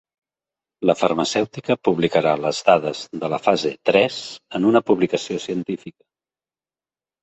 [0.89, 4.21] La farmacèutica publicarà les dades de la fase tres
[4.57, 6.09] en una publicació científica.